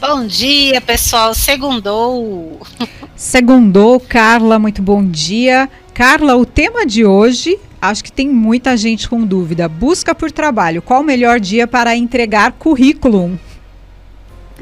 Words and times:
Bom 0.00 0.26
dia, 0.26 0.80
pessoal. 0.80 1.34
Segundou. 1.34 2.60
Segundou, 3.16 3.98
Carla, 3.98 4.56
muito 4.56 4.80
bom 4.80 5.04
dia. 5.04 5.68
Carla, 5.92 6.36
o 6.36 6.46
tema 6.46 6.86
de 6.86 7.04
hoje, 7.04 7.58
acho 7.82 8.04
que 8.04 8.12
tem 8.12 8.28
muita 8.28 8.76
gente 8.76 9.08
com 9.08 9.24
dúvida. 9.24 9.68
Busca 9.68 10.14
por 10.14 10.30
trabalho. 10.30 10.80
Qual 10.80 11.00
o 11.00 11.04
melhor 11.04 11.40
dia 11.40 11.66
para 11.66 11.96
entregar 11.96 12.52
currículo? 12.52 13.38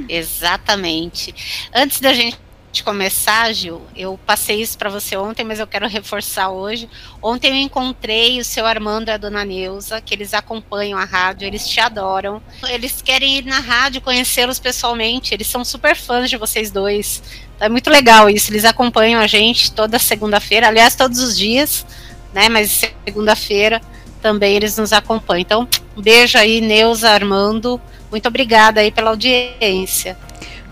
Exatamente. 0.09 1.35
Antes 1.75 2.01
da 2.01 2.15
gente 2.15 2.39
de 2.77 2.85
começar, 2.85 3.53
Gil, 3.53 3.81
eu 3.97 4.19
passei 4.27 4.61
isso 4.61 4.76
para 4.76 4.90
você 4.90 5.17
ontem, 5.17 5.45
mas 5.45 5.58
eu 5.58 5.67
quero 5.67 5.88
reforçar 5.88 6.51
hoje. 6.51 6.88
Ontem 7.22 7.49
eu 7.49 7.54
encontrei 7.56 8.38
o 8.38 8.45
seu 8.45 8.67
Armando 8.67 9.08
e 9.08 9.13
a 9.13 9.17
dona 9.17 9.45
Neuza, 9.45 10.01
que 10.01 10.15
eles 10.15 10.35
acompanham 10.35 10.99
a 10.99 11.04
rádio, 11.04 11.47
eles 11.47 11.67
te 11.67 11.81
adoram. 11.81 12.43
Eles 12.69 13.01
querem 13.01 13.39
ir 13.39 13.44
na 13.47 13.61
rádio 13.61 14.03
conhecê-los 14.03 14.58
pessoalmente, 14.58 15.33
eles 15.33 15.47
são 15.47 15.65
super 15.65 15.97
fãs 15.97 16.29
de 16.29 16.37
vocês 16.37 16.70
dois. 16.70 17.23
Então 17.57 17.66
é 17.66 17.69
muito 17.71 17.89
legal 17.89 18.29
isso, 18.29 18.52
eles 18.52 18.65
acompanham 18.65 19.21
a 19.21 19.27
gente 19.27 19.73
toda 19.73 19.99
segunda-feira, 19.99 20.69
aliás, 20.69 20.95
todos 20.95 21.19
os 21.21 21.37
dias, 21.37 21.87
né? 22.35 22.51
Mas 22.51 22.83
segunda-feira 23.07 23.80
também 24.21 24.55
eles 24.55 24.77
nos 24.77 24.93
acompanham. 24.93 25.41
Então, 25.41 25.69
um 25.97 26.02
beijo 26.02 26.37
aí, 26.37 26.61
Neuza, 26.61 27.09
Armando. 27.09 27.80
Muito 28.11 28.29
obrigada 28.29 28.80
aí 28.80 28.91
pela 28.91 29.11
audiência. 29.11 30.16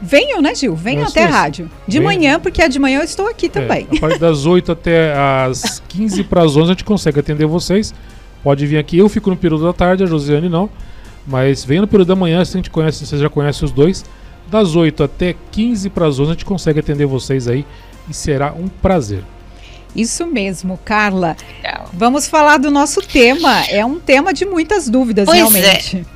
Venham, 0.01 0.43
né, 0.43 0.55
Gil? 0.55 0.75
Venham 0.75 1.07
até 1.07 1.25
a 1.25 1.29
rádio. 1.29 1.71
De 1.87 1.99
Venha. 1.99 2.11
manhã, 2.11 2.41
porque 2.41 2.61
é 2.61 2.69
de 2.69 2.79
manhã 2.79 2.99
eu 3.01 3.05
estou 3.05 3.27
aqui 3.29 3.47
é, 3.47 3.49
também. 3.49 3.89
É, 3.91 3.97
a 3.97 4.01
partir 4.01 4.19
das 4.19 4.45
8 4.47 4.73
até 4.73 5.15
as 5.15 5.83
15 5.89 6.25
para 6.25 6.43
as 6.43 6.57
11 6.57 6.63
a 6.63 6.73
gente 6.75 6.85
consegue 6.85 7.21
atender 7.21 7.47
vocês. 7.47 7.95
Pode 8.43 8.67
vir 8.67 8.79
aqui. 8.79 8.99
Eu 8.99 9.09
fico 9.09 9.31
no 9.31 9.37
período 9.37 9.65
da 9.65 9.73
tarde, 9.73 10.05
a 10.05 10.07
Josiane 10.07 10.49
não. 10.49 10.69
Mas 11.27 11.65
venha 11.65 11.81
no 11.81 11.89
período 11.89 12.09
da 12.09 12.17
manhã, 12.17 12.45
se 12.45 12.57
a 12.57 12.59
gente 12.59 12.71
conhece, 12.71 13.07
você 13.07 13.17
já 13.17 13.31
conhece 13.31 13.65
os 13.65 13.73
dois. 13.73 14.05
Das 14.47 14.77
8 14.77 15.03
até 15.03 15.35
15 15.51 15.89
para 15.89 16.07
as 16.07 16.19
11 16.19 16.31
a 16.31 16.35
gente 16.35 16.45
consegue 16.45 16.81
atender 16.81 17.07
vocês 17.07 17.49
aí 17.49 17.65
e 18.09 18.13
será 18.13 18.53
um 18.53 18.69
prazer. 18.69 19.25
Isso 19.97 20.27
mesmo, 20.27 20.79
Carla. 20.85 21.37
Legal. 21.63 21.89
Vamos 21.93 22.27
falar 22.27 22.59
do 22.59 22.71
nosso 22.71 23.01
tema. 23.01 23.65
É 23.69 23.85
um 23.87 24.01
tema 24.01 24.35
de 24.35 24.45
muitas 24.45 24.89
dúvidas, 24.89 25.27
pois 25.27 25.39
é. 25.39 25.41
realmente. 25.41 26.05
É. 26.11 26.14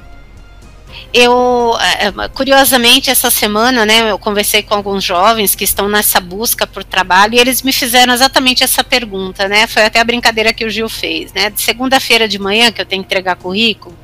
Eu, 1.12 1.76
é, 1.80 2.06
é, 2.06 2.28
curiosamente, 2.28 3.10
essa 3.10 3.30
semana, 3.30 3.86
né, 3.86 4.10
eu 4.10 4.18
conversei 4.18 4.62
com 4.62 4.74
alguns 4.74 5.02
jovens 5.02 5.54
que 5.54 5.64
estão 5.64 5.88
nessa 5.88 6.20
busca 6.20 6.66
por 6.66 6.84
trabalho 6.84 7.34
e 7.34 7.38
eles 7.38 7.62
me 7.62 7.72
fizeram 7.72 8.12
exatamente 8.12 8.62
essa 8.62 8.84
pergunta, 8.84 9.48
né? 9.48 9.66
Foi 9.66 9.84
até 9.84 10.00
a 10.00 10.04
brincadeira 10.04 10.52
que 10.52 10.64
o 10.64 10.70
Gil 10.70 10.88
fez, 10.88 11.32
né? 11.32 11.50
De 11.50 11.60
segunda-feira 11.60 12.28
de 12.28 12.38
manhã, 12.38 12.70
que 12.70 12.80
eu 12.80 12.86
tenho 12.86 13.02
que 13.02 13.06
entregar 13.06 13.36
currículo, 13.36 13.96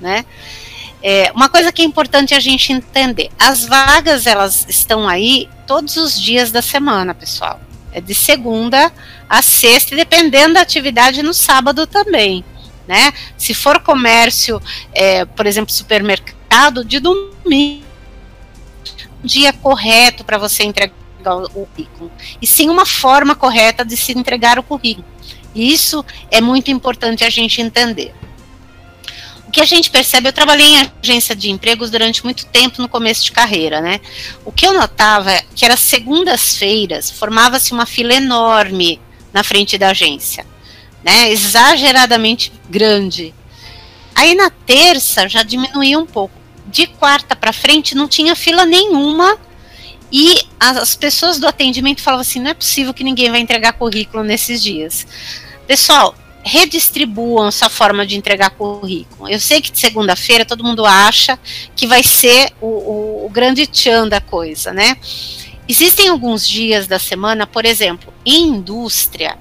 né? 0.00 0.24
É, 1.02 1.30
uma 1.34 1.48
coisa 1.48 1.70
que 1.70 1.82
é 1.82 1.84
importante 1.84 2.34
a 2.34 2.40
gente 2.40 2.72
entender: 2.72 3.30
as 3.38 3.66
vagas 3.66 4.26
elas 4.26 4.66
estão 4.68 5.08
aí 5.08 5.48
todos 5.66 5.96
os 5.96 6.20
dias 6.20 6.50
da 6.50 6.62
semana, 6.62 7.14
pessoal. 7.14 7.60
É 7.92 8.00
de 8.00 8.14
segunda 8.14 8.92
a 9.28 9.40
sexta, 9.42 9.94
dependendo 9.94 10.54
da 10.54 10.60
atividade 10.60 11.22
no 11.22 11.32
sábado 11.32 11.86
também. 11.86 12.44
Né? 12.86 13.12
Se 13.36 13.52
for 13.52 13.80
comércio, 13.80 14.62
é, 14.92 15.24
por 15.24 15.46
exemplo, 15.46 15.72
supermercado 15.72 16.36
mercado 16.56 16.84
de 16.84 16.98
domingo. 17.00 17.84
Dia 19.22 19.52
correto 19.52 20.24
para 20.24 20.38
você 20.38 20.62
entregar 20.62 20.94
o 21.26 21.48
currículo. 21.48 22.10
E 22.40 22.46
sim 22.46 22.70
uma 22.70 22.86
forma 22.86 23.34
correta 23.34 23.84
de 23.84 23.96
se 23.96 24.12
entregar 24.12 24.58
o 24.58 24.62
currículo. 24.62 25.06
E 25.54 25.72
isso 25.72 26.04
é 26.30 26.40
muito 26.40 26.70
importante 26.70 27.24
a 27.24 27.30
gente 27.30 27.60
entender. 27.60 28.14
O 29.48 29.50
que 29.50 29.60
a 29.60 29.64
gente 29.64 29.90
percebe, 29.90 30.28
eu 30.28 30.32
trabalhei 30.32 30.66
em 30.66 30.90
agência 31.02 31.34
de 31.34 31.50
empregos 31.50 31.90
durante 31.90 32.24
muito 32.24 32.46
tempo 32.46 32.82
no 32.82 32.88
começo 32.88 33.24
de 33.24 33.32
carreira, 33.32 33.80
né? 33.80 34.00
O 34.44 34.52
que 34.52 34.66
eu 34.66 34.74
notava 34.74 35.32
é 35.32 35.42
que 35.54 35.64
era 35.64 35.76
segundas-feiras, 35.76 37.10
formava-se 37.10 37.72
uma 37.72 37.86
fila 37.86 38.14
enorme 38.14 39.00
na 39.32 39.42
frente 39.42 39.78
da 39.78 39.90
agência, 39.90 40.44
né? 41.06 41.30
Exageradamente 41.30 42.52
grande. 42.68 43.32
Aí 44.12 44.34
na 44.34 44.50
terça 44.50 45.28
já 45.28 45.44
diminuía 45.44 45.96
um 45.96 46.06
pouco 46.06 46.34
de 46.66 46.88
quarta 46.88 47.36
para 47.36 47.52
frente 47.52 47.94
não 47.94 48.08
tinha 48.08 48.34
fila 48.34 48.66
nenhuma 48.66 49.38
e 50.10 50.34
as 50.58 50.96
pessoas 50.96 51.38
do 51.38 51.46
atendimento 51.46 52.02
falavam 52.02 52.22
assim: 52.22 52.40
não 52.40 52.50
é 52.50 52.54
possível 52.54 52.92
que 52.92 53.04
ninguém 53.04 53.30
vai 53.30 53.38
entregar 53.38 53.74
currículo 53.74 54.24
nesses 54.24 54.60
dias. 54.60 55.06
Pessoal, 55.64 56.12
redistribuam 56.42 57.46
essa 57.46 57.68
forma 57.68 58.04
de 58.04 58.16
entregar 58.16 58.50
currículo. 58.50 59.28
Eu 59.28 59.38
sei 59.38 59.60
que 59.60 59.70
de 59.70 59.78
segunda-feira 59.78 60.44
todo 60.44 60.64
mundo 60.64 60.84
acha 60.84 61.38
que 61.76 61.86
vai 61.86 62.02
ser 62.02 62.52
o, 62.60 62.66
o, 62.66 63.26
o 63.26 63.30
grande 63.30 63.64
tchan 63.66 64.08
da 64.08 64.20
coisa, 64.20 64.72
né? 64.72 64.96
Existem 65.68 66.08
alguns 66.08 66.48
dias 66.48 66.88
da 66.88 66.98
semana, 66.98 67.46
por 67.46 67.64
exemplo, 67.64 68.12
em 68.24 68.48
indústria, 68.48 69.36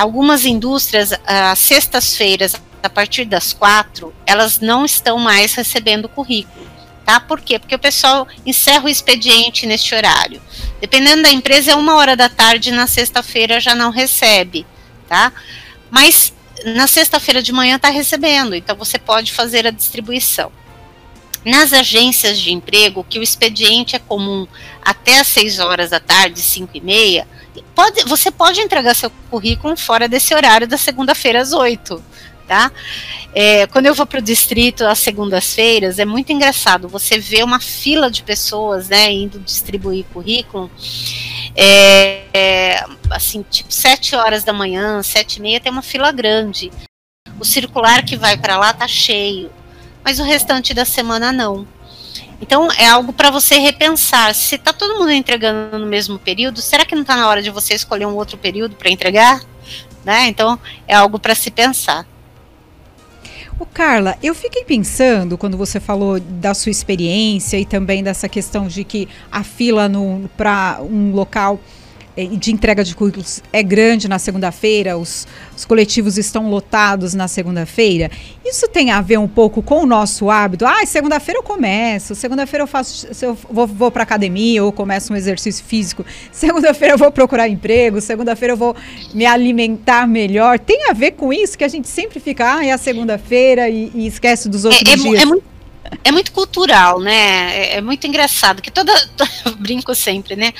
algumas 0.00 0.46
indústrias, 0.46 1.12
às 1.26 1.58
sextas-feiras, 1.58 2.54
a 2.82 2.88
partir 2.88 3.26
das 3.26 3.52
quatro, 3.52 4.14
elas 4.26 4.58
não 4.58 4.84
estão 4.84 5.18
mais 5.18 5.54
recebendo 5.54 6.08
currículo. 6.08 6.66
Tá? 7.04 7.20
Por 7.20 7.40
quê? 7.40 7.58
Porque 7.58 7.74
o 7.74 7.78
pessoal 7.78 8.26
encerra 8.46 8.84
o 8.84 8.88
expediente 8.88 9.66
neste 9.66 9.94
horário. 9.94 10.40
Dependendo 10.80 11.22
da 11.22 11.30
empresa, 11.30 11.72
é 11.72 11.74
uma 11.74 11.96
hora 11.96 12.16
da 12.16 12.28
tarde, 12.28 12.70
na 12.70 12.86
sexta-feira 12.86 13.60
já 13.60 13.74
não 13.74 13.90
recebe. 13.90 14.66
Tá? 15.06 15.32
Mas 15.90 16.32
na 16.64 16.86
sexta-feira 16.86 17.42
de 17.42 17.52
manhã 17.52 17.76
está 17.76 17.90
recebendo, 17.90 18.54
então 18.54 18.76
você 18.76 18.98
pode 18.98 19.32
fazer 19.32 19.66
a 19.66 19.70
distribuição. 19.70 20.50
Nas 21.44 21.72
agências 21.72 22.38
de 22.38 22.52
emprego, 22.52 23.04
que 23.08 23.18
o 23.18 23.22
expediente 23.22 23.96
é 23.96 23.98
comum 23.98 24.46
até 24.90 25.20
às 25.20 25.26
6 25.28 25.58
horas 25.58 25.90
da 25.90 26.00
tarde, 26.00 26.40
5 26.40 26.70
e 26.74 26.80
meia, 26.80 27.28
pode, 27.74 28.04
você 28.04 28.30
pode 28.30 28.60
entregar 28.60 28.94
seu 28.94 29.10
currículo 29.30 29.76
fora 29.76 30.08
desse 30.08 30.34
horário 30.34 30.66
da 30.66 30.76
segunda-feira 30.76 31.40
às 31.40 31.52
8 31.52 32.02
tá? 32.50 32.72
É, 33.32 33.68
quando 33.68 33.86
eu 33.86 33.94
vou 33.94 34.04
para 34.04 34.18
o 34.18 34.22
distrito 34.22 34.84
às 34.84 34.98
segundas-feiras, 34.98 36.00
é 36.00 36.04
muito 36.04 36.32
engraçado. 36.32 36.88
Você 36.88 37.16
vê 37.16 37.44
uma 37.44 37.60
fila 37.60 38.10
de 38.10 38.24
pessoas, 38.24 38.88
né, 38.88 39.12
indo 39.12 39.38
distribuir 39.38 40.04
currículo. 40.12 40.68
É, 41.54 42.24
é, 42.34 42.84
assim, 43.08 43.44
tipo, 43.48 43.72
sete 43.72 44.16
horas 44.16 44.42
da 44.42 44.52
manhã, 44.52 45.00
sete 45.00 45.36
e 45.36 45.42
meia, 45.42 45.60
tem 45.60 45.70
uma 45.70 45.80
fila 45.80 46.10
grande. 46.10 46.72
O 47.38 47.44
circular 47.44 48.04
que 48.04 48.16
vai 48.16 48.36
para 48.36 48.58
lá 48.58 48.72
tá 48.72 48.88
cheio, 48.88 49.48
mas 50.02 50.18
o 50.18 50.24
restante 50.24 50.74
da 50.74 50.84
semana 50.84 51.30
não. 51.30 51.68
Então 52.40 52.68
é 52.72 52.86
algo 52.86 53.12
para 53.12 53.30
você 53.30 53.58
repensar. 53.58 54.34
Se 54.34 54.54
está 54.54 54.72
todo 54.72 54.98
mundo 54.98 55.10
entregando 55.12 55.78
no 55.78 55.86
mesmo 55.86 56.18
período, 56.18 56.60
será 56.60 56.84
que 56.84 56.94
não 56.94 57.02
está 57.02 57.16
na 57.16 57.28
hora 57.28 57.42
de 57.42 57.50
você 57.50 57.74
escolher 57.74 58.06
um 58.06 58.14
outro 58.14 58.38
período 58.38 58.76
para 58.76 58.90
entregar? 58.90 59.42
Né? 60.04 60.28
Então 60.28 60.58
é 60.88 60.94
algo 60.94 61.18
para 61.18 61.34
se 61.34 61.50
pensar. 61.50 62.06
Ô 63.58 63.66
Carla, 63.66 64.16
eu 64.22 64.34
fiquei 64.34 64.64
pensando 64.64 65.36
quando 65.36 65.54
você 65.54 65.78
falou 65.78 66.18
da 66.18 66.54
sua 66.54 66.70
experiência 66.70 67.58
e 67.58 67.66
também 67.66 68.02
dessa 68.02 68.26
questão 68.26 68.66
de 68.66 68.84
que 68.84 69.06
a 69.30 69.44
fila 69.44 69.90
para 70.34 70.78
um 70.80 71.12
local 71.12 71.60
eh, 72.16 72.26
de 72.26 72.52
entrega 72.52 72.82
de 72.82 72.94
currículos 72.94 73.42
é 73.52 73.62
grande 73.62 74.08
na 74.08 74.18
segunda-feira, 74.18 74.98
os, 74.98 75.26
os, 75.56 75.64
coletivos 75.64 76.18
estão 76.18 76.50
lotados 76.50 77.14
na 77.14 77.28
segunda-feira. 77.28 78.10
Isso 78.44 78.68
tem 78.68 78.90
a 78.90 79.00
ver 79.00 79.18
um 79.18 79.28
pouco 79.28 79.62
com 79.62 79.82
o 79.82 79.86
nosso 79.86 80.28
hábito? 80.28 80.66
Ah, 80.66 80.84
segunda-feira 80.84 81.38
eu 81.38 81.42
começo, 81.42 82.14
segunda-feira 82.14 82.64
eu 82.64 82.66
faço, 82.66 83.06
eu 83.22 83.36
vou, 83.48 83.66
vou 83.66 83.90
para 83.90 84.02
academia 84.02 84.64
ou 84.64 84.72
começo 84.72 85.12
um 85.12 85.16
exercício 85.16 85.64
físico, 85.64 86.04
segunda-feira 86.32 86.94
eu 86.94 86.98
vou 86.98 87.10
procurar 87.12 87.48
emprego, 87.48 88.00
segunda-feira 88.00 88.54
eu 88.54 88.58
vou 88.58 88.74
me 89.14 89.24
alimentar 89.24 90.06
melhor. 90.06 90.58
Tem 90.58 90.90
a 90.90 90.92
ver 90.92 91.12
com 91.12 91.32
isso 91.32 91.56
que 91.56 91.64
a 91.64 91.68
gente 91.68 91.88
sempre 91.88 92.18
fica, 92.18 92.56
ah, 92.56 92.64
é 92.64 92.72
a 92.72 92.78
segunda-feira 92.78 93.68
e, 93.68 93.90
e, 93.94 94.06
esquece 94.06 94.48
dos 94.48 94.64
outros 94.64 94.82
é, 94.88 94.94
é, 94.94 94.96
dias? 94.96 95.22
É 95.22 95.24
muito 95.24 95.50
é 96.04 96.12
muito 96.12 96.32
cultural, 96.32 97.00
né? 97.00 97.56
É, 97.56 97.76
é 97.76 97.80
muito 97.80 98.06
engraçado 98.06 98.62
que 98.62 98.70
toda, 98.70 98.92
eu 99.44 99.56
brinco 99.56 99.94
sempre, 99.94 100.36
né? 100.36 100.52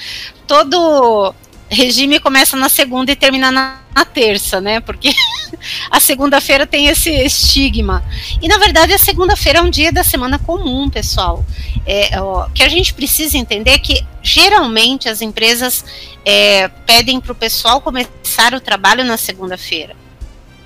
Todo 0.47 1.35
regime 1.71 2.19
começa 2.19 2.57
na 2.57 2.69
segunda 2.69 3.13
e 3.13 3.17
termina 3.17 3.51
na, 3.53 3.81
na 3.95 4.05
terça, 4.05 4.61
né? 4.61 4.81
Porque 4.81 5.13
a 5.91 6.01
segunda-feira 6.01 6.67
tem 6.67 6.87
esse 6.89 7.11
estigma. 7.11 8.05
E 8.43 8.49
na 8.49 8.59
verdade 8.59 8.93
a 8.93 8.99
segunda-feira 8.99 9.61
é 9.61 9.63
um 9.63 9.71
dia 9.71 9.93
da 9.93 10.03
semana 10.03 10.39
comum, 10.39 10.91
pessoal. 10.91 11.45
É, 11.87 12.21
ó, 12.21 12.49
que 12.51 12.63
a 12.63 12.69
gente 12.69 12.93
precisa 12.93 13.39
entender 13.39 13.71
é 13.71 13.79
que 13.79 14.05
geralmente 14.23 15.09
as 15.09 15.23
empresas 15.23 15.85
é, 16.25 16.69
pedem 16.69 17.21
para 17.21 17.33
o 17.33 17.35
pessoal 17.35 17.81
começar 17.81 18.53
o 18.53 18.61
trabalho 18.61 19.05
na 19.05 19.17
segunda-feira. 19.17 19.97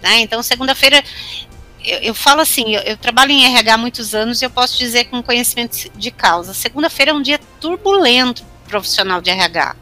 Né? 0.03 0.21
Então, 0.21 0.43
segunda-feira 0.43 1.03
eu, 1.85 1.99
eu, 1.99 2.15
falo 2.15 2.41
assim, 2.41 2.75
eu, 2.75 2.81
eu, 2.81 2.97
trabalho 2.97 3.31
em 3.31 3.45
RH 3.45 3.75
há 3.75 3.79
muitos 3.79 4.15
anos 4.15 4.41
e 4.41 4.45
eu 4.45 4.51
posso 4.51 4.79
dizer 4.79 5.05
com 5.05 5.23
conhecimento 5.23 5.91
de 5.95 6.11
causa. 6.11 6.55
Segunda-feira 6.55 7.11
é 7.11 7.15
um 7.15 7.21
dia 7.21 7.39
turbulento 7.61 8.43
profissional 8.67 9.21
de 9.21 9.31
RH. 9.31 9.77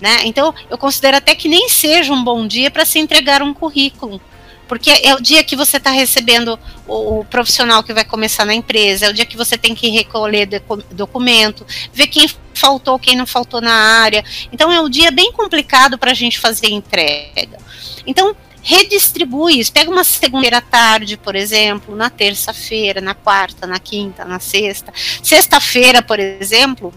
Né? 0.00 0.22
Então, 0.24 0.54
eu 0.68 0.76
considero 0.76 1.16
até 1.16 1.34
que 1.34 1.48
nem 1.48 1.68
seja 1.68 2.12
um 2.12 2.22
bom 2.22 2.46
dia 2.46 2.70
para 2.70 2.84
se 2.84 2.98
entregar 2.98 3.42
um 3.42 3.54
currículo. 3.54 4.20
Porque 4.68 4.90
é 4.90 5.14
o 5.14 5.20
dia 5.20 5.44
que 5.44 5.54
você 5.54 5.76
está 5.76 5.90
recebendo 5.90 6.58
o, 6.88 7.20
o, 7.20 7.24
profissional 7.24 7.84
que 7.84 7.94
vai 7.94 8.04
começar 8.04 8.44
na 8.44 8.52
empresa, 8.54 9.06
é 9.06 9.10
o 9.10 9.14
dia 9.14 9.24
que 9.24 9.36
você 9.36 9.56
tem 9.56 9.74
que 9.74 9.88
recolher 9.90 10.46
documento, 10.90 11.64
ver 11.92 12.08
quem 12.08 12.28
faltou, 12.52 12.98
quem 12.98 13.14
não 13.14 13.26
faltou 13.26 13.60
na 13.60 13.72
área. 13.72 14.24
Então 14.52 14.72
é 14.72 14.80
um 14.80 14.88
dia 14.88 15.10
bem 15.12 15.30
complicado 15.32 15.96
para 15.96 16.10
a 16.10 16.14
gente 16.14 16.38
fazer 16.38 16.68
entrega. 16.68 17.58
Então, 18.04 18.34
redistribui 18.60 19.60
isso. 19.60 19.72
Pega 19.72 19.88
uma 19.88 20.02
segunda-feira 20.02 20.60
tarde, 20.60 21.16
por 21.16 21.36
exemplo, 21.36 21.94
na 21.94 22.10
terça-feira, 22.10 23.00
na 23.00 23.14
quarta, 23.14 23.66
na 23.66 23.78
quinta, 23.78 24.24
na 24.24 24.40
sexta. 24.40 24.92
Sexta-feira, 25.22 26.02
por 26.02 26.18
exemplo, 26.18 26.92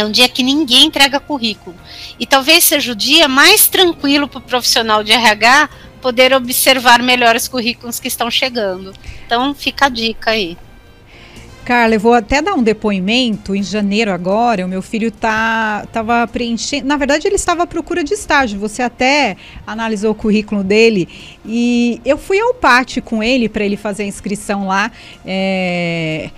é 0.00 0.04
um 0.04 0.10
dia 0.10 0.28
que 0.28 0.42
ninguém 0.42 0.86
entrega 0.86 1.20
currículo. 1.20 1.76
E 2.18 2.26
talvez 2.26 2.64
seja 2.64 2.92
o 2.92 2.94
dia 2.94 3.28
mais 3.28 3.68
tranquilo 3.68 4.26
para 4.28 4.38
o 4.38 4.42
profissional 4.42 5.04
de 5.04 5.12
RH 5.12 5.68
poder 6.00 6.32
observar 6.32 7.02
melhor 7.02 7.36
os 7.36 7.46
currículos 7.46 8.00
que 8.00 8.08
estão 8.08 8.30
chegando. 8.30 8.92
Então, 9.26 9.54
fica 9.54 9.86
a 9.86 9.88
dica 9.88 10.30
aí. 10.30 10.56
Carla, 11.64 11.94
eu 11.94 12.00
vou 12.00 12.14
até 12.14 12.40
dar 12.40 12.54
um 12.54 12.62
depoimento. 12.62 13.54
Em 13.54 13.62
janeiro 13.62 14.10
agora, 14.10 14.64
o 14.64 14.68
meu 14.68 14.80
filho 14.80 15.10
tá, 15.10 15.86
tava 15.92 16.26
preenchendo. 16.26 16.86
Na 16.86 16.96
verdade, 16.96 17.28
ele 17.28 17.36
estava 17.36 17.62
à 17.64 17.66
procura 17.66 18.02
de 18.02 18.14
estágio. 18.14 18.58
Você 18.58 18.82
até 18.82 19.36
analisou 19.66 20.12
o 20.12 20.14
currículo 20.14 20.64
dele. 20.64 21.06
E 21.44 22.00
eu 22.04 22.16
fui 22.16 22.40
ao 22.40 22.54
pátio 22.54 23.02
com 23.02 23.22
ele 23.22 23.48
para 23.48 23.64
ele 23.64 23.76
fazer 23.76 24.04
a 24.04 24.06
inscrição 24.06 24.66
lá. 24.66 24.90
É 25.24 26.30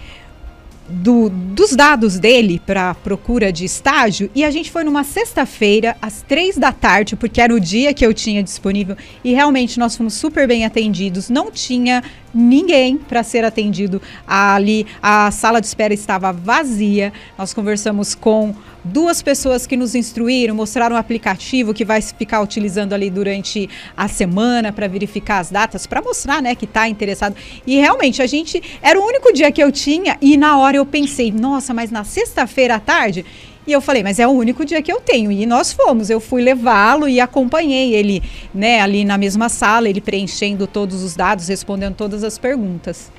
do, 0.93 1.31
dos 1.63 1.77
dados 1.77 2.19
dele 2.19 2.61
para 2.67 2.93
procura 2.93 3.53
de 3.53 3.65
estágio 3.65 4.29
e 4.35 4.43
a 4.43 4.51
gente 4.51 4.69
foi 4.69 4.83
numa 4.83 5.05
sexta-feira 5.05 5.97
às 6.03 6.21
três 6.21 6.59
da 6.59 6.73
tarde 6.73 7.15
porque 7.15 7.41
era 7.41 7.55
o 7.55 7.61
dia 7.61 7.95
que 7.95 8.05
eu 8.05 8.13
tinha 8.13 8.43
disponível 8.43 8.97
e 9.23 9.33
realmente 9.33 9.79
nós 9.79 9.97
fomos 9.97 10.15
super 10.15 10.49
bem 10.49 10.65
atendidos. 10.65 11.31
Não 11.31 11.53
tinha 11.53 12.03
ninguém 12.35 12.97
para 12.97 13.23
ser 13.23 13.45
atendido 13.45 14.03
ali. 14.27 14.85
A 15.01 15.31
sala 15.31 15.61
de 15.61 15.69
espera 15.69 15.95
estava 15.95 16.33
vazia. 16.33 17.13
Nós 17.39 17.55
conversamos 17.55 18.13
com 18.13 18.53
duas 18.85 19.23
pessoas 19.23 19.67
que 19.67 19.77
nos 19.77 19.95
instruíram, 19.95 20.55
mostraram 20.55 20.97
um 20.97 20.99
aplicativo 20.99 21.73
que 21.73 21.85
vai 21.85 22.01
ficar 22.01 22.41
utilizando 22.41 22.93
ali 22.93 23.11
durante 23.11 23.69
a 23.97 24.09
semana 24.09 24.73
para 24.73 24.89
verificar 24.89 25.39
as 25.39 25.51
datas, 25.51 25.87
para 25.87 26.03
mostrar, 26.03 26.43
né, 26.43 26.55
que 26.55 26.65
está 26.65 26.89
interessado. 26.89 27.37
E 27.67 27.77
realmente 27.77 28.23
a 28.23 28.27
gente 28.27 28.63
era 28.83 28.99
o 28.99 29.05
único 29.05 29.33
dia 29.33 29.51
que 29.53 29.63
eu 29.63 29.71
tinha 29.71 30.17
e 30.21 30.37
na 30.37 30.59
hora 30.59 30.77
eu 30.77 30.87
pensei, 30.87 31.31
nossa, 31.31 31.73
mas 31.73 31.91
na 31.91 32.05
sexta-feira 32.05 32.77
à 32.77 32.81
tarde 32.81 33.25
e 33.65 33.71
eu 33.71 33.81
falei, 33.81 34.03
mas 34.03 34.19
é 34.19 34.27
o 34.27 34.31
único 34.31 34.65
dia 34.65 34.83
que 34.83 34.93
eu 34.93 35.01
tenho. 35.01 35.31
E 35.31 35.47
nós 35.47 35.73
fomos. 35.73 36.11
Eu 36.11 36.19
fui 36.21 36.43
levá-lo 36.43 37.09
e 37.09 37.21
acompanhei 37.21 37.95
ele, 37.95 38.21
né, 38.53 38.81
ali 38.81 39.05
na 39.05 39.17
mesma 39.17 39.49
sala, 39.49 39.89
ele 39.89 40.01
preenchendo 40.01 40.67
todos 40.67 41.03
os 41.03 41.15
dados, 41.15 41.47
respondendo 41.47 41.95
todas 41.95 42.25
as 42.25 42.39
perguntas. 42.39 43.11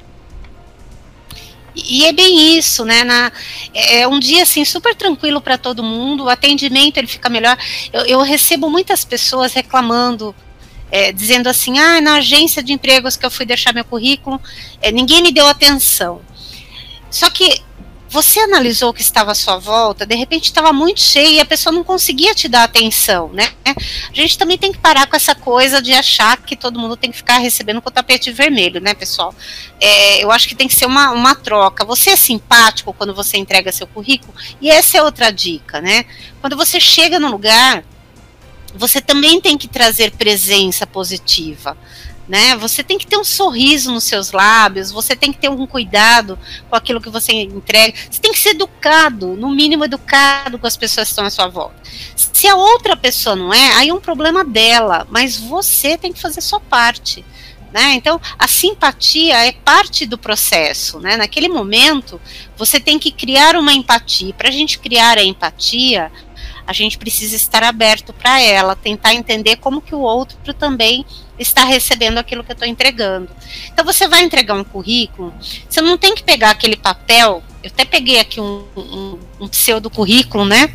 E 1.76 2.06
é 2.06 2.12
bem 2.12 2.58
isso, 2.58 2.86
né? 2.86 3.04
Na, 3.04 3.32
é 3.74 4.08
um 4.08 4.20
dia 4.20 4.44
assim 4.44 4.64
super 4.64 4.96
tranquilo 4.96 5.42
para 5.42 5.58
todo 5.58 5.82
mundo. 5.84 6.26
O 6.26 6.30
atendimento 6.30 6.98
ele 6.98 7.08
fica 7.08 7.30
melhor. 7.30 7.58
Eu, 7.92 8.06
eu 8.06 8.22
recebo 8.22 8.70
muitas 8.70 9.04
pessoas 9.04 9.54
reclamando, 9.54 10.36
é, 10.92 11.12
dizendo 11.12 11.48
assim: 11.48 11.80
ah, 11.80 12.00
na 12.00 12.16
agência 12.16 12.62
de 12.62 12.74
empregos 12.74 13.18
que 13.18 13.26
eu 13.26 13.32
fui 13.32 13.46
deixar 13.46 13.74
meu 13.74 13.86
currículo, 13.86 14.40
é, 14.82 14.92
ninguém 14.92 15.22
me 15.24 15.32
deu 15.32 15.48
atenção. 15.48 16.22
Só 17.10 17.30
que 17.30 17.62
você 18.14 18.42
analisou 18.42 18.92
o 18.92 18.94
que 18.94 19.02
estava 19.02 19.32
à 19.32 19.36
sua 19.36 19.58
volta, 19.58 20.06
de 20.06 20.14
repente 20.14 20.44
estava 20.44 20.72
muito 20.72 21.02
cheio 21.02 21.32
e 21.32 21.40
a 21.40 21.46
pessoa 21.46 21.74
não 21.74 21.84
conseguia 21.84 22.36
te 22.36 22.48
dar 22.48 22.64
atenção, 22.64 23.30
né? 23.34 23.52
A 23.66 24.14
gente 24.14 24.38
também 24.38 24.56
tem 24.56 24.72
que 24.72 24.78
parar 24.78 25.08
com 25.08 25.16
essa 25.16 25.34
coisa 25.34 25.82
de 25.82 25.92
achar 25.92 26.38
que 26.38 26.56
todo 26.56 26.78
mundo 26.78 26.96
tem 26.96 27.10
que 27.10 27.18
ficar 27.18 27.40
recebendo 27.40 27.82
com 27.82 27.90
o 27.90 27.92
tapete 27.92 28.32
vermelho, 28.32 28.80
né, 28.80 28.94
pessoal? 28.94 29.34
É, 29.82 30.24
eu 30.24 30.30
acho 30.30 30.48
que 30.48 30.54
tem 30.54 30.68
que 30.68 30.76
ser 30.76 30.86
uma, 30.86 31.10
uma 31.10 31.34
troca. 31.34 31.84
Você 31.86 32.12
é 32.12 32.16
simpático 32.16 32.94
quando 32.94 33.16
você 33.16 33.38
entrega 33.38 33.72
seu 33.72 33.88
currículo, 33.88 34.32
e 34.62 34.70
essa 34.70 34.96
é 34.96 35.02
outra 35.02 35.32
dica, 35.32 35.82
né? 35.82 36.06
Quando 36.40 36.56
você 36.56 36.80
chega 36.80 37.20
no 37.20 37.32
lugar, 37.32 37.84
você 38.76 39.02
também 39.02 39.42
tem 39.42 39.58
que 39.58 39.68
trazer 39.68 40.12
presença 40.12 40.86
positiva 40.86 41.76
né? 42.28 42.56
Você 42.58 42.84
tem 42.84 42.98
que 42.98 43.06
ter 43.06 43.18
um 43.18 43.24
sorriso 43.24 43.92
nos 43.92 44.04
seus 44.04 44.32
lábios, 44.32 44.92
você 44.92 45.16
tem 45.16 45.32
que 45.32 45.40
ter 45.40 45.50
um 45.50 45.68
cuidado 45.68 46.38
com 46.70 46.76
aquilo 46.76 47.02
que 47.02 47.10
você 47.10 47.34
entrega. 47.34 47.98
Você 48.10 48.22
tem 48.22 48.32
que 48.32 48.40
ser 48.40 48.50
educado, 48.50 49.36
no 49.36 49.50
mínimo 49.50 49.86
educado 49.86 50.58
com 50.58 50.68
as 50.68 50.78
pessoas 50.78 51.08
que 51.08 51.12
estão 51.12 51.26
à 51.26 51.30
sua 51.30 51.48
volta. 51.48 51.76
Se 52.16 52.48
a 52.48 52.56
outra 52.56 52.96
pessoa 52.96 53.36
não 53.36 53.54
é, 53.54 53.74
aí 53.76 53.90
é 53.90 53.94
um 53.94 54.00
problema 54.00 54.44
dela, 54.44 55.08
mas 55.10 55.38
você 55.38 55.98
tem 55.98 56.14
que 56.14 56.22
fazer 56.22 56.42
sua 56.42 56.60
parte. 56.60 57.26
Né? 57.74 57.96
Então, 57.96 58.22
a 58.38 58.48
simpatia 58.48 59.48
é 59.48 59.52
parte 59.52 60.06
do 60.06 60.16
processo. 60.16 61.00
Né? 61.00 61.18
Naquele 61.18 61.50
momento, 61.50 62.22
você 62.56 62.80
tem 62.80 63.00
que 63.00 63.12
criar 63.12 63.56
uma 63.56 63.74
empatia. 63.74 64.32
Para 64.36 64.50
a 64.50 64.52
gente 64.52 64.78
criar 64.78 65.18
a 65.18 65.24
empatia, 65.24 66.12
a 66.66 66.74
gente 66.74 66.98
precisa 66.98 67.36
estar 67.36 67.64
aberto 67.64 68.14
para 68.14 68.42
ela, 68.42 68.76
tentar 68.76 69.14
entender 69.14 69.58
como 69.58 69.82
que 69.82 69.94
o 69.94 70.00
outro 70.00 70.54
também 70.54 71.06
está 71.38 71.66
recebendo 71.66 72.18
aquilo 72.18 72.44
que 72.44 72.52
eu 72.52 72.54
estou 72.54 72.68
entregando. 72.68 73.30
Então 73.68 73.84
você 73.84 74.08
vai 74.08 74.24
entregar 74.24 74.54
um 74.54 74.64
currículo, 74.64 75.34
você 75.70 75.82
não 75.82 75.98
tem 75.98 76.16
que 76.16 76.24
pegar 76.24 76.52
aquele 76.52 76.78
papel. 76.78 77.44
Eu 77.62 77.70
até 77.70 77.86
peguei 77.86 78.20
aqui 78.20 78.40
um, 78.40 78.66
um, 78.76 79.20
um 79.42 79.48
pseudo 79.48 79.90
currículo, 79.90 80.46
né? 80.46 80.74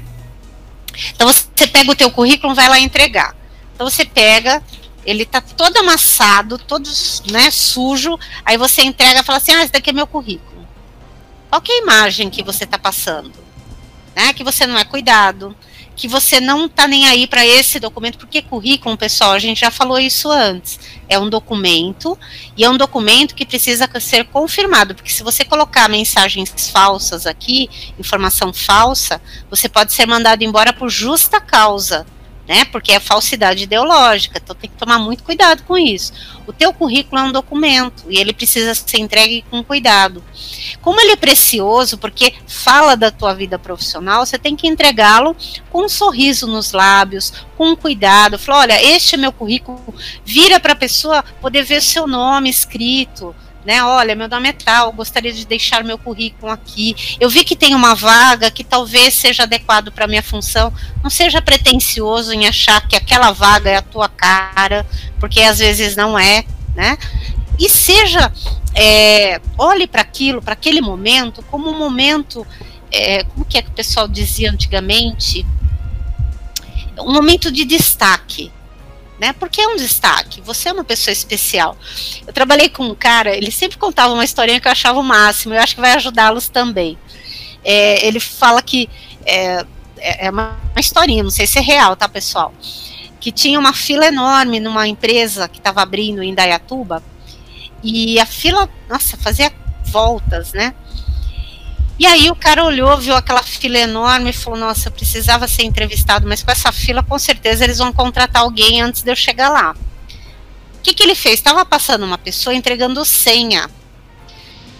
Então 1.15 1.29
você 1.33 1.67
pega 1.67 1.91
o 1.91 1.97
teu 1.97 2.11
currículo, 2.11 2.55
vai 2.55 2.69
lá 2.69 2.79
entregar. 2.79 3.35
Então 3.75 3.89
você 3.89 4.05
pega, 4.05 4.63
ele 5.07 5.25
tá 5.25 5.41
todo 5.41 5.77
amassado, 5.79 6.59
todo 6.59 6.89
né, 7.31 7.51
sujo. 7.51 8.19
Aí 8.45 8.57
você 8.57 8.83
entrega 8.83 9.21
e 9.21 9.23
fala 9.23 9.39
assim: 9.39 9.53
ah, 9.53 9.63
esse 9.63 9.73
daqui 9.73 9.91
é 9.91 9.93
meu 9.93 10.07
currículo. 10.07 10.67
Qual 11.49 11.63
é 11.67 11.73
a 11.73 11.79
imagem 11.79 12.29
que 12.29 12.43
você 12.43 12.65
está 12.65 12.79
passando? 12.79 13.33
Né? 14.15 14.33
Que 14.33 14.45
você 14.45 14.67
não 14.67 14.77
é 14.77 14.85
cuidado, 14.85 15.57
que 15.99 16.07
você 16.07 16.41
não 16.41 16.67
está 16.67 16.87
nem 16.87 17.07
aí 17.09 17.27
para 17.27 17.45
esse 17.45 17.81
documento, 17.81 18.19
porque 18.19 18.41
currículo, 18.41 18.97
pessoal, 18.97 19.33
a 19.33 19.39
gente 19.41 19.61
já 19.61 19.71
falou 19.71 19.99
isso 19.99 20.31
antes. 20.31 20.79
É 21.09 21.19
um 21.19 21.29
documento 21.29 22.17
e 22.57 22.63
é 22.63 22.71
um 22.71 22.77
documento 22.77 23.35
que 23.35 23.45
precisa 23.45 23.91
ser 24.01 24.27
confirmado, 24.27 24.95
porque 24.95 25.11
se 25.11 25.25
você 25.25 25.45
colocar 25.45 25.89
mensagens 25.89 26.71
falsas 26.73 27.27
aqui, 27.27 27.69
informação 27.99 28.53
falsa, 28.53 29.21
você 29.51 29.69
pode 29.69 29.93
ser 29.93 30.07
mandado 30.07 30.45
embora 30.45 30.73
por 30.73 30.89
justa 30.89 31.41
causa 31.41 32.07
né? 32.49 32.65
Porque 32.65 32.93
é 32.93 32.99
falsidade 32.99 33.65
ideológica, 33.65 34.41
então 34.43 34.57
tem 34.57 34.71
que 34.71 34.77
tomar 34.77 34.99
muito 34.99 35.23
cuidado 35.23 35.63
com 35.65 35.77
isso. 35.77 36.15
O 36.47 36.53
teu 36.53 36.73
currículo 36.73 37.21
é 37.21 37.25
um 37.25 37.33
documento 37.33 38.05
e 38.09 38.19
ele 38.19 38.33
precisa 38.33 38.75
ser 38.75 38.99
entregue 38.99 39.45
com 39.51 39.63
cuidado. 39.63 40.25
Como 40.81 40.99
ele 40.99 41.13
é 41.13 41.17
precioso, 41.17 41.99
porque 41.99 42.33
fala 42.47 42.97
da 42.97 43.11
tua 43.11 43.35
vida 43.35 43.59
profissional, 43.59 44.25
você 44.25 44.39
tem 44.39 44.57
que 44.57 44.67
entregá-lo 44.67 45.37
com 45.69 45.85
um 45.85 45.89
sorriso 45.89 46.47
nos 46.47 46.73
lábios, 46.73 47.33
com 47.55 47.77
cuidado. 47.77 48.39
Fala, 48.39 48.61
olha, 48.61 48.83
este 48.83 49.15
é 49.15 49.19
meu 49.19 49.31
currículo. 49.31 49.95
Vira 50.25 50.59
para 50.59 50.73
a 50.73 50.77
pessoa 50.77 51.23
poder 51.43 51.65
ver 51.65 51.83
seu 51.83 52.07
nome 52.07 52.49
escrito 52.49 53.37
né? 53.65 53.83
Olha, 53.83 54.15
meu 54.15 54.29
nome 54.29 54.49
é 54.49 54.53
tal, 54.53 54.93
gostaria 54.93 55.33
de 55.33 55.47
deixar 55.47 55.85
meu 55.85 55.99
currículo 55.99 56.51
aqui. 56.51 56.95
Eu 57.21 57.29
vi 57.29 57.45
que 57.45 57.57
tem 57.57 57.75
uma 57.75 57.95
vaga 57.95 58.51
que 58.51 58.65
talvez 58.65 59.15
seja 59.15 59.43
adequado 59.43 59.93
para 59.93 60.07
minha 60.07 60.23
função. 60.23 60.73
Não 61.03 61.11
seja 61.11 61.43
pretensioso 61.43 62.33
em 62.33 62.47
achar 62.47 62.87
que 62.87 62.97
aquela 62.97 63.33
vaga 63.33 63.71
é 63.71 63.77
a 63.77 63.83
tua 63.83 64.09
cara, 64.09 64.87
porque 65.19 65.41
às 65.41 65.59
vezes 65.59 65.97
não 65.97 66.19
é, 66.19 66.45
né? 66.75 66.97
E 67.59 67.69
seja, 67.69 68.33
é, 68.75 69.41
olhe 69.59 69.87
para 69.87 70.03
aquilo, 70.03 70.41
para 70.41 70.53
aquele 70.53 70.81
momento, 70.81 71.43
como 71.51 71.69
um 71.69 71.77
momento, 71.77 72.47
é, 72.93 73.25
como 73.25 73.45
que 73.45 73.59
é 73.59 73.63
que 73.63 73.69
o 73.69 73.73
pessoal 73.73 74.07
dizia 74.07 74.51
antigamente? 74.51 75.45
Um 77.01 77.13
momento 77.13 77.51
de 77.51 77.65
destaque 77.65 78.51
né? 79.19 79.33
Porque 79.33 79.61
é 79.61 79.69
um 79.69 79.77
destaque, 79.77 80.41
você 80.41 80.69
é 80.69 80.73
uma 80.73 80.85
pessoa 80.85 81.13
especial. 81.13 81.77
Eu 82.27 82.33
trabalhei 82.33 82.69
com 82.69 82.85
um 82.85 82.95
cara, 82.95 83.37
ele 83.37 83.51
sempre 83.51 83.79
contava 83.79 84.13
uma 84.13 84.25
historinha 84.25 84.61
que 84.61 84.69
eu 84.69 84.73
achava 84.73 84.99
o 84.99 85.03
máximo, 85.03 85.55
eu 85.55 85.61
acho 85.61 85.75
que 85.75 85.81
vai 85.81 85.93
ajudá-los 85.93 86.49
também. 86.49 86.99
É, 87.65 88.07
ele 88.07 88.21
fala 88.21 88.63
que 88.63 88.89
é, 89.25 89.65
é, 89.99 90.27
é 90.27 90.31
uma, 90.31 90.59
uma 90.73 90.81
historinha, 90.81 91.23
não 91.23 91.31
sei 91.31 91.47
se 91.47 91.59
é 91.59 91.63
real, 91.63 91.97
tá, 91.97 92.09
pessoal? 92.09 92.55
Que 93.21 93.33
tinha 93.33 93.59
uma 93.59 93.73
fila 93.73 94.07
enorme 94.07 94.61
numa 94.61 94.87
empresa 94.87 95.49
que 95.49 95.59
estava 95.59 95.83
abrindo 95.83 96.23
em 96.23 96.35
Dayatuba, 96.35 97.03
e 97.83 98.19
a 98.19 98.27
fila, 98.27 98.69
nossa, 98.89 99.17
fazia 99.17 99.53
voltas, 99.85 100.53
né? 100.53 100.75
E 101.99 102.07
aí 102.07 102.31
o 102.31 102.37
cara 102.37 102.65
olhou, 102.65 102.97
viu 102.99 103.17
aquela 103.17 103.43
fila 103.43 103.79
enorme 103.79 104.31
e 104.31 104.33
falou: 104.33 104.59
Nossa, 104.59 104.89
eu 104.89 104.93
precisava 104.93 105.49
ser 105.49 105.65
entrevistado, 105.65 106.29
mas 106.29 106.43
com 106.43 106.51
essa 106.51 106.71
fila, 106.71 107.03
com 107.03 107.19
certeza 107.19 107.65
eles 107.65 107.79
vão 107.79 107.93
contratar 107.93 108.43
alguém 108.43 108.81
antes 108.81 109.03
de 109.03 109.11
eu 109.11 109.17
chegar 109.17 109.49
lá. 109.49 109.75
O 110.79 110.83
que, 110.83 110.95
que 110.95 111.03
ele 111.03 111.17
fez? 111.17 111.35
Estava 111.35 111.65
passando 111.65 112.05
uma 112.05 112.17
pessoa 112.17 112.55
entregando 112.55 113.05
senha. 113.05 113.69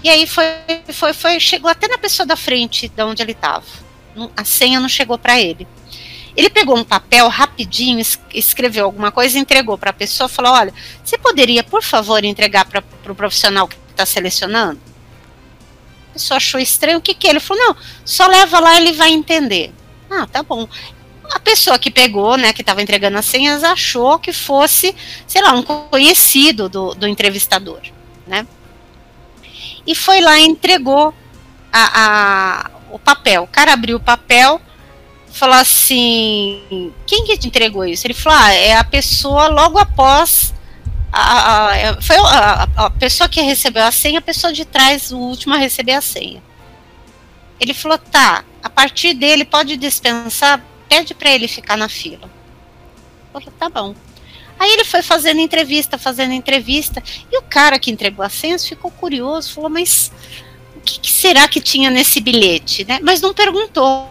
E 0.03 0.09
aí 0.09 0.29
foi, 0.29 0.45
foi, 0.93 1.13
foi, 1.13 1.41
chegou 1.41 1.69
até 1.69 1.89
na 1.89 1.99
pessoa 1.99 2.25
da 2.25 2.37
frente, 2.37 2.89
de 2.89 3.03
onde 3.03 3.21
ele 3.21 3.33
estava. 3.33 3.65
A 4.37 4.45
senha 4.45 4.79
não 4.79 4.89
chegou 4.89 5.19
para 5.19 5.41
ele. 5.41 5.67
Ele 6.37 6.49
pegou 6.49 6.79
um 6.79 6.85
papel 6.85 7.29
rapidinho, 7.29 8.01
escreveu 8.33 8.85
alguma 8.85 9.11
coisa, 9.11 9.37
entregou 9.41 9.77
para 9.77 9.91
a 9.91 9.93
pessoa, 9.93 10.29
falou: 10.29 10.53
olha, 10.53 10.73
você 11.05 11.19
poderia, 11.19 11.65
por 11.65 11.83
favor, 11.83 12.23
entregar 12.25 12.65
para 12.65 12.79
o 12.79 12.83
pro 13.03 13.15
profissional 13.15 13.67
que 13.67 13.77
está 13.91 14.07
selecionando? 14.07 14.81
Pessoa 16.19 16.37
achou 16.37 16.61
estranho. 16.61 16.99
O 16.99 17.03
que 17.03 17.15
que 17.15 17.27
é? 17.27 17.31
Ele 17.31 17.41
falou: 17.41 17.69
não, 17.69 17.77
só 18.05 18.27
leva 18.27 18.59
lá, 18.61 18.77
ele 18.77 18.93
vai 18.93 19.11
entender. 19.11 19.73
Ah, 20.11 20.27
tá 20.27 20.43
bom 20.43 20.69
a 21.31 21.39
pessoa 21.39 21.79
que 21.79 21.91
pegou, 21.91 22.37
né, 22.37 22.53
que 22.53 22.63
estava 22.63 22.83
entregando 22.83 23.19
as 23.19 23.27
senhas, 23.27 23.63
achou 23.63 24.19
que 24.19 24.33
fosse, 24.33 24.95
sei 25.27 25.43
lá, 25.43 25.53
um 25.53 25.63
conhecido 25.63 26.69
do, 26.69 26.95
do 26.95 27.07
entrevistador, 27.07 27.81
né? 28.27 28.47
E 29.87 29.95
foi 29.95 30.21
lá 30.21 30.39
e 30.39 30.45
entregou 30.45 31.15
a, 31.73 31.91
a, 32.03 32.71
o 32.91 32.99
papel. 32.99 33.45
O 33.45 33.47
cara 33.47 33.73
abriu 33.73 33.97
o 33.97 34.01
papel, 34.01 34.61
falou 35.33 35.57
assim: 35.57 36.93
quem 37.07 37.25
que 37.25 37.39
te 37.39 37.47
entregou 37.47 37.85
isso? 37.85 38.07
Ele 38.07 38.15
falou: 38.15 38.39
ah, 38.39 38.53
é 38.53 38.77
a 38.77 38.85
pessoa 38.85 39.49
logo 39.49 39.79
após. 39.79 40.55
A, 41.11 41.91
a, 41.91 42.03
foi 42.03 42.17
a, 42.17 42.69
a 42.77 42.91
pessoa 42.91 43.29
que 43.29 43.41
recebeu 43.41 43.85
a 43.85 43.91
senha, 43.91 44.19
a 44.19 44.23
pessoa 44.23 44.53
de 44.53 44.65
trás, 44.65 45.11
o 45.11 45.19
último 45.19 45.55
a 45.55 45.59
receber 45.59 45.93
a 45.93 46.01
senha. 46.01 46.43
Ele 47.61 47.75
falou: 47.75 47.99
tá, 47.99 48.45
a 48.63 48.71
partir 48.71 49.15
dele 49.15 49.45
pode 49.45 49.77
dispensar 49.77 50.63
pede 50.89 51.15
para 51.15 51.31
ele 51.31 51.47
ficar 51.47 51.77
na 51.77 51.89
fila. 51.89 52.31
Eu 53.35 53.41
tá 53.53 53.69
bom. 53.69 53.95
Aí 54.59 54.73
ele 54.73 54.85
foi 54.85 55.03
fazendo 55.03 55.41
entrevista, 55.41 55.97
fazendo 55.97 56.33
entrevista, 56.33 57.03
e 57.31 57.39
o 57.39 57.43
cara 57.43 57.79
que 57.79 57.91
entregou 57.91 58.25
as 58.25 58.33
senhas 58.33 58.67
ficou 58.67 58.91
curioso, 58.91 59.55
falou, 59.55 59.71
mas 59.71 60.11
o 60.75 60.81
que, 60.81 60.99
que 60.99 61.13
será 61.13 61.47
que 61.47 61.61
tinha 61.61 61.91
nesse 61.91 62.21
bilhete, 62.21 62.85
né? 62.85 62.99
Mas 63.03 63.21
não 63.21 63.33
perguntou. 63.33 64.09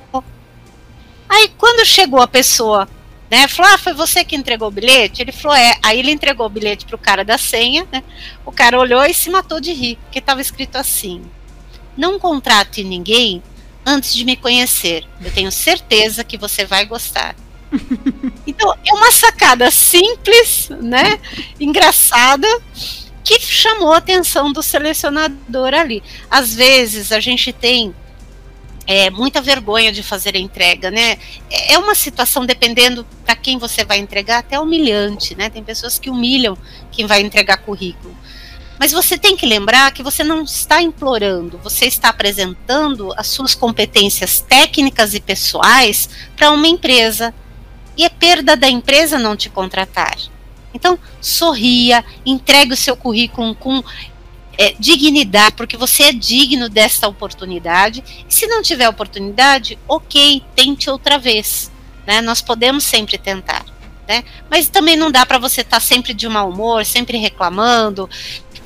Aí 1.27 1.51
quando 1.57 1.85
chegou 1.85 2.21
a 2.21 2.27
pessoa, 2.27 2.87
né, 3.29 3.47
falou, 3.47 3.73
ah, 3.73 3.77
foi 3.77 3.93
você 3.93 4.23
que 4.23 4.35
entregou 4.35 4.69
o 4.69 4.71
bilhete? 4.71 5.21
Ele 5.21 5.31
falou, 5.31 5.57
é. 5.57 5.77
Aí 5.83 5.99
ele 5.99 6.11
entregou 6.11 6.45
o 6.45 6.49
bilhete 6.49 6.85
pro 6.85 6.97
cara 6.97 7.25
da 7.25 7.37
senha, 7.37 7.85
né? 7.91 8.03
O 8.45 8.51
cara 8.51 8.79
olhou 8.79 9.03
e 9.03 9.13
se 9.13 9.29
matou 9.29 9.59
de 9.59 9.73
rir, 9.73 9.97
porque 10.03 10.19
estava 10.19 10.41
escrito 10.41 10.77
assim: 10.77 11.21
não 11.97 12.19
contrate 12.19 12.83
ninguém 12.83 13.43
antes 13.85 14.13
de 14.13 14.23
me 14.23 14.35
conhecer. 14.35 15.05
Eu 15.21 15.31
tenho 15.31 15.51
certeza 15.51 16.23
que 16.23 16.37
você 16.37 16.65
vai 16.65 16.85
gostar. 16.85 17.35
Então, 18.49 18.73
é 18.85 18.93
uma 18.93 19.11
sacada 19.11 19.69
simples, 19.69 20.69
né? 20.81 21.19
Engraçada, 21.59 22.47
que 23.23 23.37
chamou 23.41 23.91
a 23.91 23.97
atenção 23.97 24.53
do 24.53 24.63
selecionador 24.63 25.73
ali. 25.73 26.01
Às 26.31 26.55
vezes 26.55 27.11
a 27.11 27.19
gente 27.19 27.51
tem 27.51 27.93
é, 28.87 29.09
muita 29.09 29.41
vergonha 29.41 29.91
de 29.91 30.01
fazer 30.01 30.35
a 30.35 30.39
entrega, 30.39 30.89
né? 30.89 31.17
É, 31.51 31.73
é 31.73 31.77
uma 31.77 31.93
situação, 31.93 32.45
dependendo 32.45 33.05
para 33.25 33.35
quem 33.35 33.57
você 33.57 33.83
vai 33.83 33.97
entregar, 33.97 34.39
até 34.39 34.57
humilhante, 34.57 35.35
né? 35.35 35.49
Tem 35.49 35.61
pessoas 35.61 35.99
que 35.99 36.09
humilham 36.09 36.57
quem 36.89 37.05
vai 37.05 37.19
entregar 37.19 37.57
currículo. 37.57 38.15
Mas 38.79 38.91
você 38.91 39.17
tem 39.17 39.35
que 39.35 39.45
lembrar 39.45 39.91
que 39.91 40.03
você 40.03 40.23
não 40.23 40.43
está 40.43 40.81
implorando, 40.81 41.57
você 41.57 41.85
está 41.85 42.09
apresentando 42.09 43.11
as 43.17 43.27
suas 43.27 43.53
competências 43.53 44.39
técnicas 44.39 45.13
e 45.13 45.19
pessoais 45.19 46.09
para 46.35 46.51
uma 46.51 46.67
empresa. 46.67 47.33
E 47.97 48.05
é 48.05 48.09
perda 48.09 48.55
da 48.55 48.69
empresa 48.69 49.17
não 49.17 49.35
te 49.35 49.49
contratar. 49.49 50.15
Então, 50.73 50.99
sorria, 51.19 52.05
entregue 52.23 52.73
o 52.73 52.77
seu 52.77 52.95
currículo 52.95 53.55
com 53.55 53.83
é, 54.57 54.73
dignidade, 54.79 55.55
porque 55.55 55.77
você 55.77 56.03
é 56.03 56.13
digno 56.13 56.67
desta 56.67 57.07
oportunidade. 57.07 58.03
E 58.27 58.33
se 58.33 58.47
não 58.47 58.61
tiver 58.61 58.89
oportunidade, 58.89 59.77
ok, 59.87 60.41
tente 60.55 60.89
outra 60.89 61.17
vez. 61.17 61.71
Né? 62.05 62.21
Nós 62.21 62.41
podemos 62.41 62.83
sempre 62.83 63.17
tentar. 63.17 63.65
Né? 64.07 64.23
Mas 64.49 64.69
também 64.69 64.95
não 64.95 65.11
dá 65.11 65.25
para 65.25 65.37
você 65.37 65.61
estar 65.61 65.77
tá 65.77 65.81
sempre 65.81 66.13
de 66.13 66.27
mau 66.27 66.49
humor, 66.49 66.85
sempre 66.85 67.17
reclamando, 67.17 68.09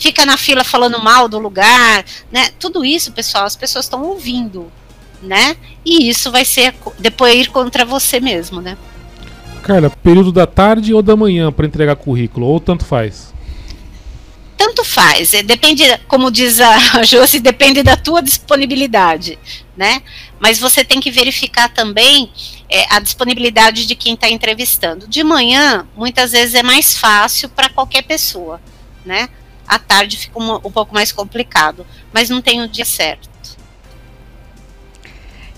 fica 0.02 0.26
na 0.26 0.38
fila 0.38 0.64
falando 0.64 1.02
mal 1.02 1.28
do 1.28 1.38
lugar, 1.38 2.04
né? 2.32 2.50
Tudo 2.60 2.84
isso, 2.84 3.12
pessoal, 3.12 3.46
as 3.46 3.56
pessoas 3.56 3.86
estão 3.86 4.04
ouvindo, 4.04 4.72
né? 5.22 5.56
E 5.86 6.10
isso 6.10 6.32
vai 6.32 6.44
ser 6.44 6.74
depois 6.98 7.36
ir 7.36 7.50
contra 7.50 7.86
você 7.86 8.20
mesmo, 8.20 8.62
né? 8.62 8.78
Carla, 9.62 9.92
período 9.92 10.32
da 10.32 10.48
tarde 10.48 10.92
ou 10.92 11.04
da 11.04 11.16
manhã 11.16 11.52
para 11.52 11.68
entregar 11.68 11.96
currículo, 11.96 12.48
ou 12.48 12.60
tanto 12.60 12.84
faz? 12.84 13.32
Tanto 14.64 14.84
faz, 14.84 15.34
é, 15.34 15.42
depende, 15.42 15.84
como 16.08 16.30
diz 16.30 16.60
a 16.60 16.78
Josi, 17.04 17.40
depende 17.40 17.82
da 17.82 17.98
tua 17.98 18.22
disponibilidade, 18.22 19.40
né? 19.76 20.04
Mas 20.40 20.60
você 20.60 20.84
tem 20.84 21.00
que 21.00 21.10
verificar 21.10 21.68
também 21.70 22.32
é, 22.70 22.86
a 22.94 23.00
disponibilidade 23.00 23.88
de 23.88 23.96
quem 23.96 24.14
está 24.14 24.30
entrevistando. 24.30 25.08
De 25.08 25.24
manhã, 25.24 25.88
muitas 25.96 26.32
vezes 26.34 26.54
é 26.54 26.62
mais 26.62 26.96
fácil 26.96 27.50
para 27.50 27.70
qualquer 27.70 28.04
pessoa, 28.04 28.62
né? 29.04 29.30
à 29.72 29.80
tarde 29.80 30.18
fica 30.18 30.38
um, 30.38 30.56
um 30.56 30.72
pouco 30.72 30.94
mais 30.94 31.14
complicado, 31.14 31.88
mas 32.12 32.30
não 32.30 32.42
tem 32.42 32.62
o 32.62 32.68
dia 32.68 32.84
certo. 32.84 33.30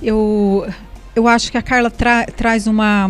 Eu, 0.01 0.71
eu 1.15 1.27
acho 1.27 1.51
que 1.51 1.57
a 1.57 1.63
Carla 1.63 1.89
tra 1.89 2.25
traz 2.27 2.67
uma. 2.67 3.09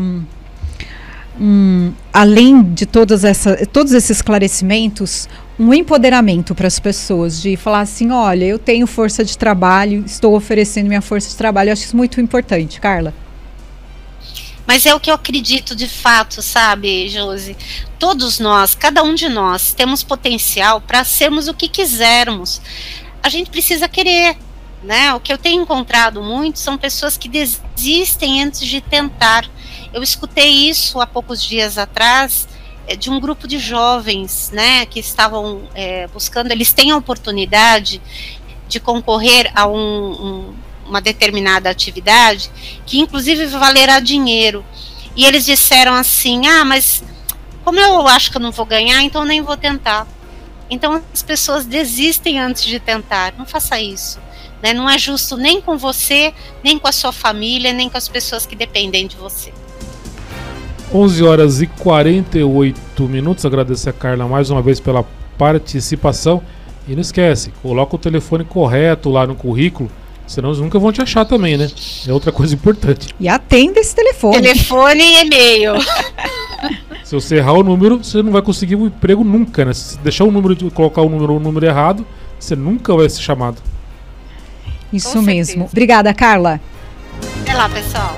Um, 1.39 1.93
além 2.11 2.61
de 2.61 2.85
todas 2.85 3.23
essa, 3.23 3.65
todos 3.65 3.91
esses 3.91 4.17
esclarecimentos, 4.17 5.27
um 5.57 5.73
empoderamento 5.73 6.53
para 6.53 6.67
as 6.67 6.79
pessoas, 6.79 7.41
de 7.41 7.55
falar 7.57 7.81
assim: 7.81 8.11
olha, 8.11 8.45
eu 8.45 8.59
tenho 8.59 8.85
força 8.85 9.23
de 9.23 9.37
trabalho, 9.37 10.03
estou 10.05 10.35
oferecendo 10.35 10.87
minha 10.87 11.01
força 11.01 11.29
de 11.29 11.35
trabalho. 11.35 11.69
Eu 11.69 11.73
acho 11.73 11.83
isso 11.83 11.97
muito 11.97 12.21
importante, 12.21 12.79
Carla. 12.79 13.13
Mas 14.65 14.85
é 14.85 14.95
o 14.95 14.99
que 14.99 15.11
eu 15.11 15.15
acredito 15.15 15.75
de 15.75 15.87
fato, 15.89 16.41
sabe, 16.41 17.09
Josi? 17.09 17.55
Todos 17.99 18.39
nós, 18.39 18.73
cada 18.73 19.03
um 19.03 19.13
de 19.13 19.27
nós, 19.27 19.73
temos 19.73 20.03
potencial 20.03 20.79
para 20.79 21.03
sermos 21.03 21.47
o 21.47 21.53
que 21.53 21.67
quisermos. 21.67 22.61
A 23.21 23.29
gente 23.29 23.49
precisa 23.49 23.89
querer, 23.89 24.37
né? 24.81 25.13
O 25.13 25.19
que 25.19 25.33
eu 25.33 25.37
tenho 25.37 25.61
encontrado 25.61 26.21
muito 26.23 26.59
são 26.59 26.77
pessoas 26.77 27.17
que 27.17 27.27
desistem 27.27 28.41
antes 28.41 28.65
de 28.65 28.79
tentar. 28.79 29.49
Eu 29.93 30.01
escutei 30.01 30.49
isso 30.69 30.99
há 30.99 31.07
poucos 31.07 31.41
dias 31.41 31.77
atrás 31.77 32.47
é, 32.87 32.95
de 32.95 33.09
um 33.09 33.19
grupo 33.19 33.47
de 33.47 33.59
jovens, 33.59 34.49
né, 34.51 34.85
que 34.85 34.99
estavam 34.99 35.63
é, 35.75 36.07
buscando. 36.07 36.51
Eles 36.51 36.73
têm 36.73 36.91
a 36.91 36.97
oportunidade 36.97 38.01
de 38.67 38.79
concorrer 38.79 39.51
a 39.55 39.67
um, 39.67 39.77
um 39.77 40.53
uma 40.85 41.01
determinada 41.01 41.69
atividade, 41.69 42.51
que 42.85 42.99
inclusive 42.99 43.45
valerá 43.47 43.99
dinheiro. 43.99 44.65
E 45.15 45.25
eles 45.25 45.45
disseram 45.45 45.93
assim: 45.93 46.45
ah, 46.47 46.65
mas 46.65 47.03
como 47.63 47.79
eu 47.79 48.07
acho 48.07 48.31
que 48.31 48.37
eu 48.37 48.41
não 48.41 48.51
vou 48.51 48.65
ganhar, 48.65 49.01
então 49.01 49.25
nem 49.25 49.41
vou 49.41 49.57
tentar. 49.57 50.07
Então 50.69 51.01
as 51.13 51.21
pessoas 51.23 51.65
desistem 51.65 52.39
antes 52.39 52.63
de 52.63 52.79
tentar. 52.79 53.33
Não 53.37 53.45
faça 53.45 53.79
isso. 53.79 54.19
Né? 54.61 54.73
Não 54.73 54.89
é 54.89 54.97
justo 54.97 55.37
nem 55.37 55.61
com 55.61 55.77
você, 55.77 56.33
nem 56.63 56.79
com 56.79 56.87
a 56.87 56.91
sua 56.91 57.11
família, 57.11 57.73
nem 57.73 57.89
com 57.89 57.97
as 57.97 58.07
pessoas 58.07 58.45
que 58.45 58.55
dependem 58.55 59.07
de 59.07 59.15
você. 59.15 59.53
11 60.93 61.23
horas 61.23 61.61
e 61.61 61.67
48 61.67 63.03
minutos. 63.03 63.45
Agradecer 63.45 63.89
a 63.89 63.93
Carla 63.93 64.27
mais 64.27 64.49
uma 64.49 64.61
vez 64.61 64.79
pela 64.79 65.05
participação. 65.37 66.41
E 66.87 66.93
não 66.93 67.01
esquece, 67.01 67.53
coloca 67.61 67.95
o 67.95 67.99
telefone 67.99 68.43
correto 68.43 69.09
lá 69.09 69.25
no 69.25 69.35
currículo 69.35 69.89
Senão 70.25 70.49
eles 70.49 70.59
nunca 70.59 70.79
vão 70.79 70.91
te 70.91 71.01
achar 71.01 71.25
também, 71.25 71.57
né? 71.57 71.69
É 72.07 72.13
outra 72.13 72.31
coisa 72.31 72.55
importante. 72.55 73.13
E 73.19 73.27
atenda 73.27 73.79
esse 73.79 73.93
telefone. 73.93 74.41
Telefone 74.41 75.03
e 75.03 75.21
e-mail. 75.21 75.73
Se 77.03 77.13
você 77.13 77.35
errar 77.35 77.53
o 77.53 77.63
número, 77.63 77.97
você 77.97 78.23
não 78.23 78.31
vai 78.31 78.41
conseguir 78.41 78.75
um 78.75 78.87
emprego 78.87 79.23
nunca, 79.23 79.65
né? 79.65 79.73
Se 79.73 79.97
deixar 79.99 80.23
o 80.23 80.31
número, 80.31 80.71
colocar 80.71 81.01
o 81.01 81.09
número, 81.09 81.35
o 81.35 81.39
número 81.39 81.65
errado, 81.65 82.05
você 82.39 82.55
nunca 82.55 82.95
vai 82.95 83.09
ser 83.09 83.21
chamado. 83.21 83.61
Isso 84.91 85.21
mesmo. 85.21 85.65
Obrigada, 85.65 86.13
Carla. 86.13 86.59
Até 87.41 87.53
lá, 87.53 87.67
pessoal. 87.67 88.17